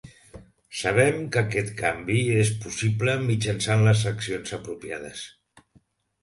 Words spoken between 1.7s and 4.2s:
canvi és possible mitjançant les